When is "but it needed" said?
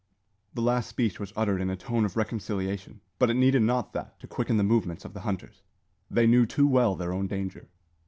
3.19-3.61